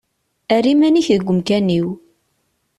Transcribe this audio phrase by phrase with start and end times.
[0.55, 1.87] Err iman-ik deg umkan-iw.